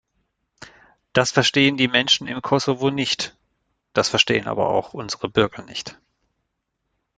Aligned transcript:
Das 1.13 1.29
verstehen 1.29 1.77
die 1.77 1.87
Menschen 1.87 2.25
im 2.25 2.41
Kosovo 2.41 2.89
nicht, 2.89 3.37
das 3.93 4.09
verstehen 4.09 4.47
aber 4.47 4.67
auch 4.69 4.95
unsere 4.95 5.29
Bürger 5.29 5.61
nicht. 5.61 5.95